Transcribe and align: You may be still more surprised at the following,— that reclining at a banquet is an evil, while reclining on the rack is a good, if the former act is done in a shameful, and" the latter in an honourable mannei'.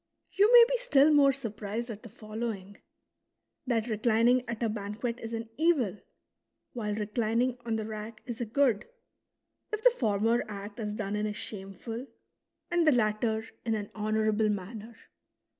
You 0.31 0.51
may 0.51 0.65
be 0.67 0.79
still 0.79 1.13
more 1.13 1.31
surprised 1.31 1.91
at 1.91 2.01
the 2.01 2.09
following,— 2.09 2.77
that 3.67 3.85
reclining 3.85 4.41
at 4.49 4.63
a 4.63 4.67
banquet 4.67 5.19
is 5.19 5.31
an 5.31 5.49
evil, 5.59 5.99
while 6.73 6.95
reclining 6.95 7.59
on 7.67 7.75
the 7.75 7.85
rack 7.85 8.23
is 8.25 8.41
a 8.41 8.45
good, 8.47 8.87
if 9.71 9.83
the 9.83 9.91
former 9.91 10.43
act 10.47 10.79
is 10.79 10.95
done 10.95 11.15
in 11.15 11.27
a 11.27 11.33
shameful, 11.33 12.07
and" 12.71 12.87
the 12.87 12.91
latter 12.91 13.45
in 13.63 13.75
an 13.75 13.91
honourable 13.93 14.49
mannei'. 14.49 14.95